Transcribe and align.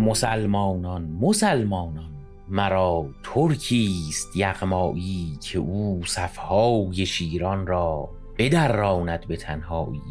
مسلمانان 0.00 1.02
مسلمانان 1.20 2.10
مرا 2.48 3.06
ترکیست 3.22 4.36
یغمایی 4.36 5.38
که 5.42 5.58
او 5.58 6.02
صفهای 6.06 7.06
شیران 7.06 7.66
را 7.66 8.08
بدراند 8.38 9.26
به 9.26 9.36
تنهایی. 9.36 10.02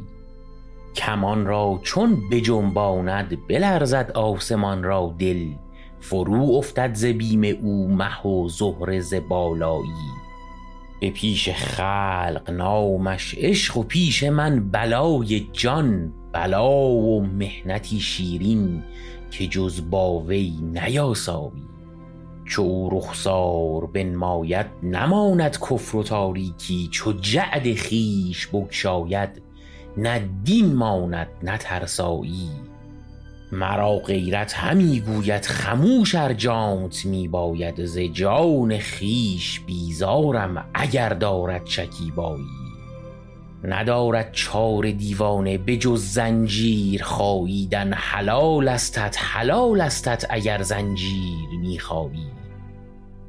کمان 0.95 1.45
را 1.45 1.79
چون 1.83 2.29
بجنباند 2.31 3.47
بلرزد 3.47 4.11
آسمان 4.11 4.83
را 4.83 5.15
دل 5.19 5.47
فرو 5.99 6.51
افتد 6.51 6.93
ز 6.93 7.05
بیم 7.05 7.43
او 7.61 7.87
مه 7.87 8.27
و 8.27 8.49
زهره 8.49 8.99
ز 8.99 9.13
بالایی. 9.29 10.09
به 11.01 11.09
پیش 11.09 11.49
خلق 11.49 12.50
نامش 12.50 13.36
عشق 13.37 13.78
و 13.78 13.83
پیش 13.83 14.23
من 14.23 14.69
بلای 14.69 15.47
جان 15.53 16.14
بلا 16.33 16.71
و 16.89 17.21
محنتی 17.21 18.00
شیرین. 18.00 18.83
که 19.32 19.47
جز 19.47 19.89
با 19.89 20.19
وی 20.19 20.54
نیاسایی. 20.61 21.70
چو 22.46 22.61
او 22.61 22.89
رخسار 22.92 23.86
بنماید 23.86 24.65
نماند 24.83 25.57
کفر 25.57 25.97
و 25.97 26.04
تاریکی. 26.04 26.89
چو 26.92 27.14
جعد 27.14 27.78
خویش 27.78 28.47
بگشاید 28.47 29.42
نه 29.97 30.29
دین 30.43 30.75
ماند 30.75 31.28
نه 31.43 31.57
ترسایی. 31.57 32.50
مرا 33.52 33.97
غیرت 33.97 34.53
همی 34.53 35.00
گوید 35.00 35.45
خموش 35.45 36.16
ار 36.16 36.34
جانت 36.34 37.06
می 37.06 37.28
باید. 37.28 37.86
ز 37.86 37.98
جان 37.98 38.80
خویش 38.80 39.59
بیزارم 39.59 40.66
اگر 40.73 41.09
دارد 41.09 41.66
شکیبایی. 41.66 42.58
ندارد 43.63 44.30
چاره 44.31 44.92
دیوانه 44.92 45.58
به 45.58 45.78
جز 45.78 46.06
زنجیر 46.06 47.03
خاییدن 47.03 47.94
حلالستت 47.94 49.17
حلالستت 49.20 50.25
اگر 50.30 50.61
زنجیر 50.61 51.50
می 51.61 51.80
خایی 51.80 52.31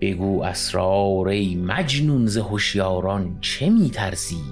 بگو 0.01 0.43
اسرار 0.43 1.29
ای 1.29 1.55
مجنون 1.55 2.27
ز 2.27 2.39
هشیاران 2.53 3.39
چه 3.41 3.71
می 3.71 3.91
ترسی 3.91 4.43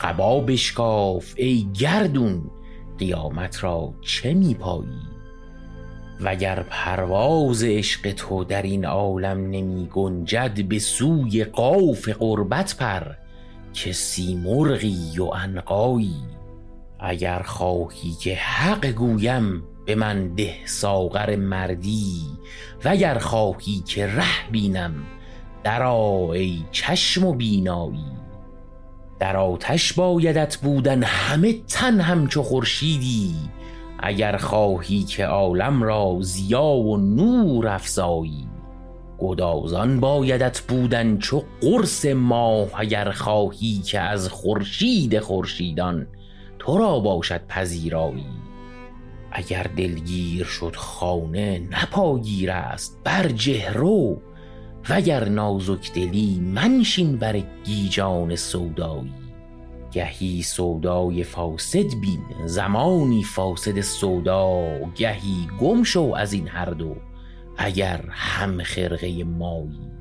قبا 0.00 0.40
بشکاف 0.40 1.34
ای 1.36 1.66
گردون 1.78 2.50
قیامت 2.98 3.64
را 3.64 3.94
چه 4.00 4.34
می 4.34 4.54
پایی 4.54 5.16
وگر 6.20 6.62
پرواز 6.70 7.64
عشق 7.64 8.12
تو 8.12 8.44
در 8.44 8.62
این 8.62 8.84
عالم 8.84 9.50
نمی 9.50 9.88
گنجد 9.92 10.68
به 10.68 10.78
سوی 10.78 11.44
قاف 11.44 12.08
غربت 12.18 12.76
پر. 12.78 13.25
که 13.76 13.92
سیمرغی 13.92 15.18
و 15.18 15.24
عنقایی. 15.24 16.24
اگر 17.00 17.42
خواهی 17.42 18.12
که 18.12 18.34
حق 18.34 18.86
گویم 18.86 19.62
به 19.86 19.94
من 19.94 20.34
ده 20.34 20.54
ساغر 20.64 21.36
مردی 21.36 22.22
وگر 22.84 23.18
خواهی 23.18 23.82
که 23.86 24.06
ره 24.06 24.50
بینم 24.50 24.94
درآ 25.64 26.30
ای 26.32 26.62
چشم 26.70 27.26
و 27.26 27.32
بینایی. 27.32 28.16
در 29.18 29.36
آتش 29.36 29.92
بایدت 29.92 30.56
بودن 30.56 31.02
همه 31.02 31.54
تن 31.68 32.00
همچو 32.00 32.42
خورشیدی. 32.42 33.34
اگر 33.98 34.36
خواهی 34.36 35.02
که 35.02 35.26
عالم 35.26 35.82
را 35.82 36.18
ضیا 36.22 36.64
و 36.64 36.96
نور 36.96 37.68
افزایی. 37.68 38.55
گدازان 39.18 40.00
بایدت 40.00 40.60
بودن 40.60 41.18
چو 41.18 41.42
قرص 41.60 42.06
ماه 42.06 42.68
اگر 42.74 43.10
خواهی 43.10 43.78
که 43.78 44.00
از 44.00 44.28
خورشید 44.28 45.18
خورشیدان 45.18 46.06
تو 46.58 46.78
را 46.78 46.98
باشد 46.98 47.46
پذیرایی. 47.46 48.26
اگر 49.32 49.66
دلگیر 49.76 50.44
شد 50.44 50.76
خانه 50.76 51.58
نه 51.70 51.86
پاگیر 51.90 52.50
است 52.50 53.00
برجه 53.04 53.72
رو 53.72 54.20
وگر 54.88 55.28
نازک 55.28 55.92
دلی 55.92 56.40
منشین 56.54 57.16
بر 57.16 57.42
گیجان 57.64 58.36
سودایی. 58.36 59.12
گهی 59.92 60.42
سودای 60.42 61.24
فاسد 61.24 62.00
بین 62.00 62.46
زمانی 62.46 63.22
فاسد 63.22 63.80
سودا. 63.80 64.68
گهی 64.96 65.48
گم 65.60 65.82
شو 65.82 66.12
از 66.16 66.32
این 66.32 66.48
هر 66.48 66.70
دو. 66.70 66.96
اگر 67.58 68.04
هم 68.10 68.62
خرقه 68.62 69.24
مایی 69.24 69.96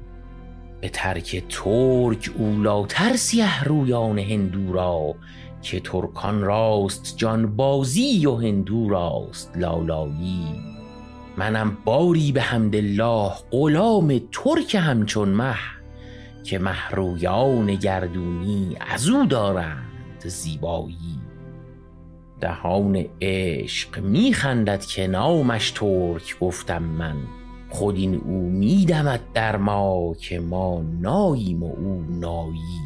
به 0.82 0.90
ترک 0.90 1.44
ترک 1.50 2.32
اولیتر 2.38 3.16
سیه 3.16 3.64
رویان 3.64 4.20
هندو 4.20 4.74
را 4.74 5.16
که 5.62 5.80
ترکان 5.80 6.42
راست 6.42 7.18
جانبازی 7.18 8.26
و 8.26 8.36
هندو 8.36 8.90
راست 8.90 9.58
لالایی. 9.58 10.46
منم 11.38 11.78
باری 11.86 12.32
بحمدالله 12.32 13.32
غلام 13.52 14.20
ترک 14.32 14.76
همچون 14.76 15.30
مه 15.30 15.56
که 16.44 16.60
مه 16.60 16.90
رویان 16.90 17.76
گردونی 17.76 18.78
از 18.80 19.10
او 19.10 19.26
دارند 19.26 20.20
زیبایی. 20.26 21.20
دهان 22.42 23.06
عشق 23.22 24.00
می 24.00 24.34
خندد 24.34 24.86
که 24.86 25.08
نامش 25.08 25.72
ترک 25.72 26.40
گفتم 26.40 26.84
من. 26.84 27.16
خود 27.70 27.96
این 27.96 28.16
او 28.16 28.50
می 28.50 28.86
دمد 28.86 29.22
در 29.34 29.58
ما 29.58 30.14
که 30.20 30.40
ما 30.40 30.82
ناییم 31.02 31.64
و 31.64 31.74
او 31.76 32.06
نایی. 32.10 32.82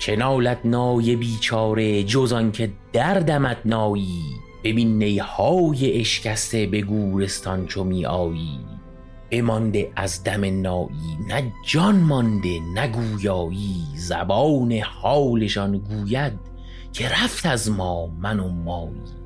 چه 0.00 0.16
نالد 0.16 0.58
نای 0.64 1.16
بیچاره 1.16 2.02
جز 2.02 2.32
آنکه 2.32 2.70
دردمد 2.92 3.56
نایی. 3.64 4.22
ببین 4.64 4.98
نی 4.98 5.18
های 5.18 6.00
اشکسته 6.00 6.66
به 6.66 6.80
گورستان 6.80 7.66
چو 7.66 7.84
می 7.84 8.06
بمانده 9.30 9.92
از 9.96 10.24
دم 10.24 10.60
نایی 10.60 11.16
نه 11.28 11.52
جان 11.66 11.96
مانده 11.96 12.60
نه 12.74 12.88
گویایی. 12.88 13.84
زبان 13.96 14.72
حالشان 14.72 15.78
گوید 15.78 16.32
که 16.92 17.08
رفت 17.08 17.46
از 17.46 17.70
ما 17.70 18.06
من 18.06 18.40
و 18.40 18.48
مایی. 18.48 19.19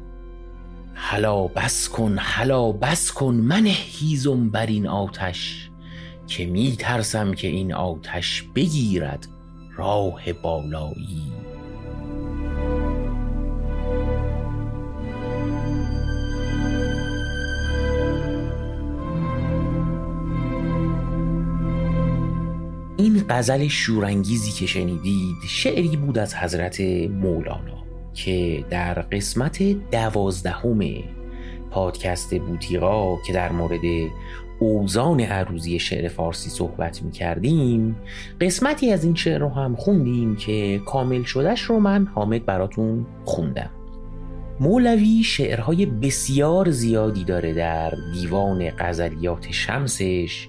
هلا 0.94 1.46
بس 1.46 1.88
کن 1.88 2.16
هلا 2.18 2.72
بس 2.72 3.12
کن 3.12 3.34
منه 3.34 3.70
هیزم 3.70 4.50
بر 4.50 4.66
این 4.66 4.86
آتش 4.86 5.70
که 6.26 6.46
می 6.46 6.76
ترسم 6.78 7.34
که 7.34 7.48
این 7.48 7.74
آتش 7.74 8.42
بگیرد 8.54 9.28
راه 9.76 10.32
بالایی. 10.32 11.32
این 22.96 23.24
غزل 23.28 23.68
شورانگیزی 23.68 24.52
که 24.52 24.66
شنیدید 24.66 25.36
شعری 25.48 25.96
بود 25.96 26.18
از 26.18 26.34
حضرت 26.34 26.80
مولانا. 27.10 27.83
که 28.14 28.64
در 28.70 28.94
قسمت 28.94 29.62
دوازدهم 29.90 30.80
پادکست 31.70 32.34
بوتیقا 32.34 33.16
که 33.16 33.32
در 33.32 33.52
مورد 33.52 34.10
اوزان 34.58 35.20
عروضی 35.20 35.78
شعر 35.78 36.08
فارسی 36.08 36.50
صحبت 36.50 37.02
می 37.02 37.10
کردیم 37.10 37.96
قسمتی 38.40 38.92
از 38.92 39.04
این 39.04 39.14
شعر 39.14 39.38
رو 39.38 39.48
هم 39.48 39.76
خوندیم 39.76 40.36
که 40.36 40.80
کامل 40.86 41.22
شدهش 41.22 41.60
رو 41.60 41.80
من 41.80 42.06
حامد 42.06 42.46
براتون 42.46 43.06
خوندم. 43.24 43.70
مولوی 44.60 45.22
شعرهای 45.22 45.86
بسیار 45.86 46.70
زیادی 46.70 47.24
داره 47.24 47.52
در 47.52 47.92
دیوان 48.12 48.70
غزلیات 48.70 49.50
شمسش 49.50 50.48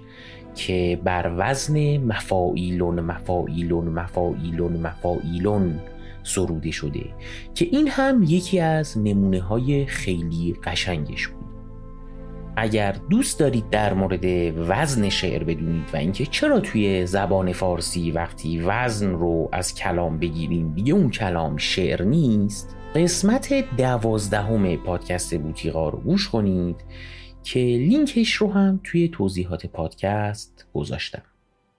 که 0.56 1.00
بر 1.04 1.34
وزن 1.38 1.98
مفاعیلون 1.98 3.00
مفاعیلون 3.00 3.88
مفاعیلون 3.88 4.74
مفاعیلون 4.74 5.80
سروده 6.26 6.72
شده 6.72 7.06
که 7.54 7.66
این 7.72 7.88
هم 7.88 8.24
یکی 8.24 8.60
از 8.60 8.98
نمونه 8.98 9.42
های 9.42 9.86
خیلی 9.86 10.56
قشنگش 10.64 11.28
بود. 11.28 11.46
اگر 12.58 12.96
دوست 13.10 13.40
دارید 13.40 13.70
در 13.70 13.94
مورد 13.94 14.26
وزن 14.70 15.10
شعر 15.10 15.44
بدونید 15.44 15.86
و 15.94 15.98
اینکه 15.98 16.26
چرا 16.26 16.60
توی 16.60 17.06
زبان 17.06 17.54
فارسی 17.54 18.12
وقتی 18.12 18.62
وزن 18.62 19.12
رو 19.12 19.50
از 19.52 19.76
کلام 19.76 20.20
بگیریم 20.20 20.74
دیگه 20.74 20.94
اون 20.94 21.10
کلام 21.10 21.58
شعر 21.58 22.04
نیست 22.04 22.76
قسمت 22.96 23.76
دوازدهم 23.78 24.76
پادکست 24.76 25.38
بوتیقا 25.38 25.90
رو 25.90 26.00
گوش 26.00 26.30
کنید 26.30 26.76
که 27.44 27.60
لینکش 27.60 28.34
رو 28.34 28.52
هم 28.52 28.80
توی 28.84 29.08
توضیحات 29.08 29.66
پادکست 29.66 30.68
گذاشتم. 30.74 31.22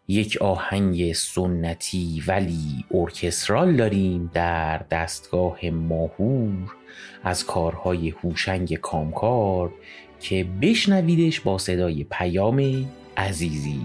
یک 0.09 0.39
آهنگ 0.41 1.13
سنتی 1.13 2.23
ولی 2.27 2.85
ارکسترال 2.95 3.77
داریم 3.77 4.31
در 4.35 4.79
دستگاه 4.79 5.59
ماهور 5.71 6.75
از 7.25 7.47
کارهای 7.47 8.09
هوشنگ 8.09 8.75
کامکار 8.75 9.73
که 10.21 10.47
بشنویدش 10.63 11.41
با 11.41 11.59
صدای 11.59 12.05
پیام 12.11 12.87
عزیزی. 13.17 13.81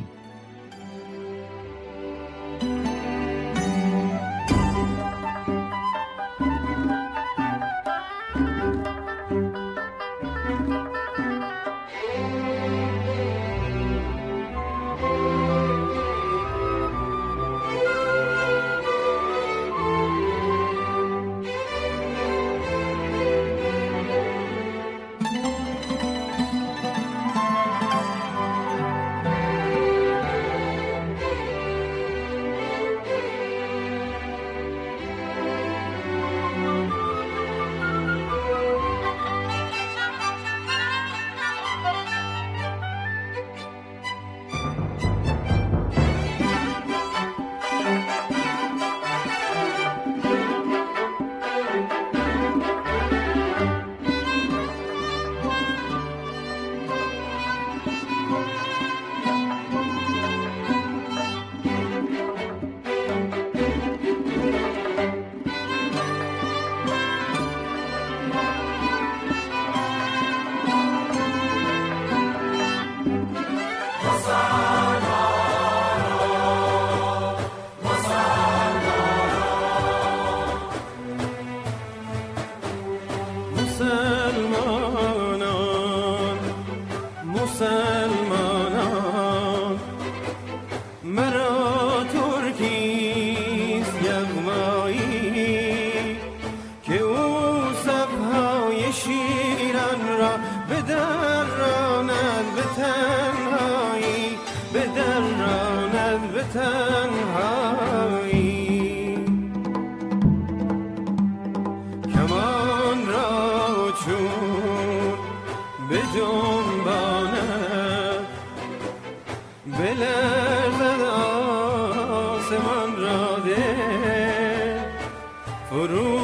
فرو 125.72 126.18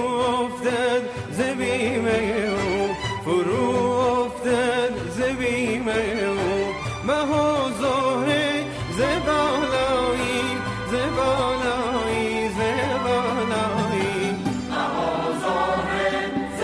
افتد 0.43 1.03
ز 1.31 1.39
او 1.39 2.95
فرو 3.25 3.69
افتد 4.25 4.93
ز 5.09 5.19
او. 5.21 6.37
مه 7.07 7.21
و 7.23 7.69
زهره 7.79 8.49
ز 8.97 8.99
بالایی 9.27 10.43
ز 10.91 10.93
بالایی 11.17 12.49
ز 12.49 12.59
بالایی. 13.05 14.19
مه 14.69 14.85
و 14.95 15.39
زهره 15.43 16.11
ز 16.59 16.61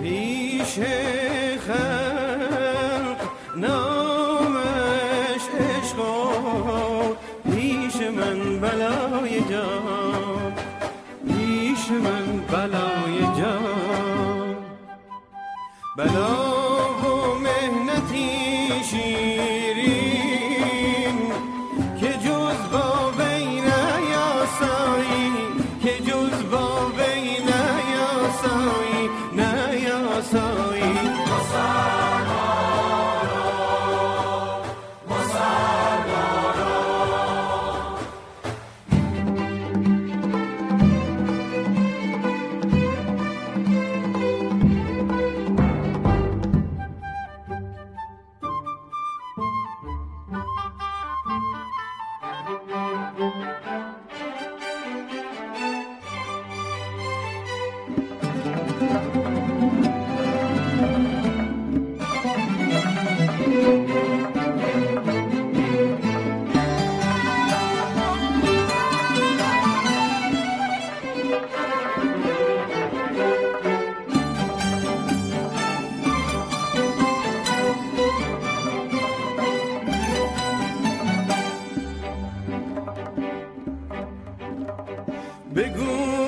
بالایی. 0.00 1.13
Ben 16.04 16.12
non 16.12 16.43
بگو 85.54 86.23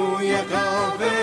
بوی 0.00 0.36
قهوه 0.36 1.19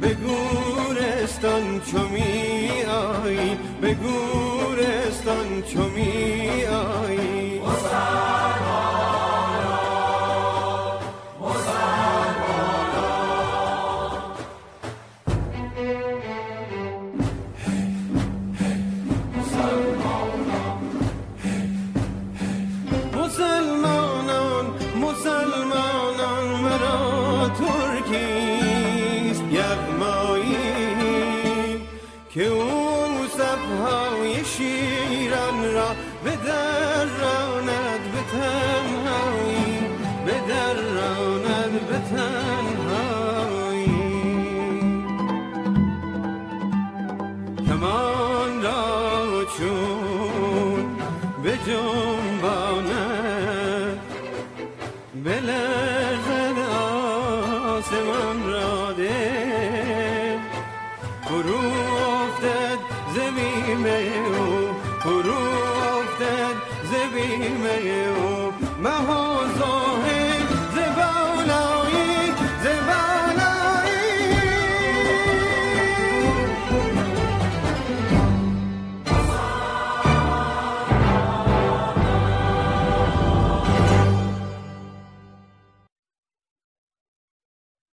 به 0.00 0.14
گورستان 0.14 1.80
چو 1.80 2.08
می 2.08 2.82
آیی 2.82 3.58
به 3.80 3.94
گورستان 3.94 5.62
چو 5.62 5.88
می 5.88 6.13